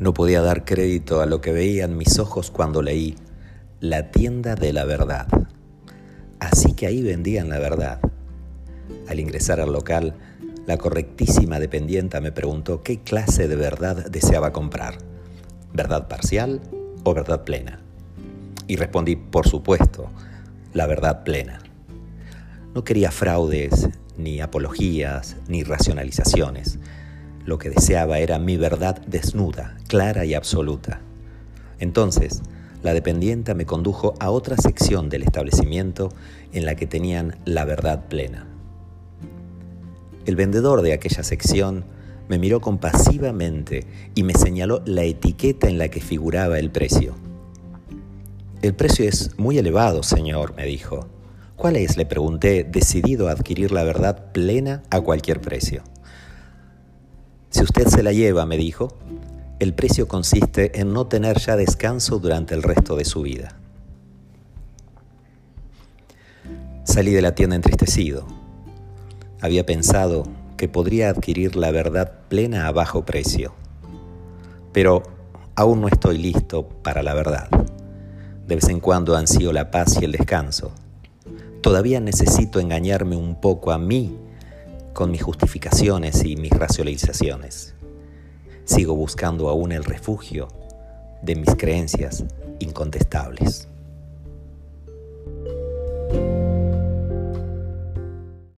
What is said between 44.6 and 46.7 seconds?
la etiqueta en la que figuraba el